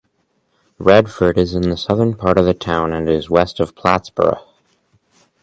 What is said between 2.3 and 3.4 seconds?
of the town and is